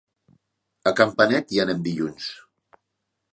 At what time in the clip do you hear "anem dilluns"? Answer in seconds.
1.65-2.31